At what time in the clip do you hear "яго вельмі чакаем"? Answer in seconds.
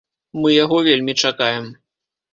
0.63-1.71